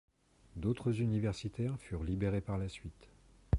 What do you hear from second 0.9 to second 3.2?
universitaires furent libérés par la suite.